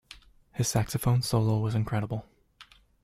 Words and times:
His 0.53 0.67
saxophone 0.67 1.21
solo 1.21 1.59
was 1.59 1.75
incredible. 1.75 2.25